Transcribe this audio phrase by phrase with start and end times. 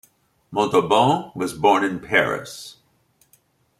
[0.49, 2.77] Montauban was born in Paris.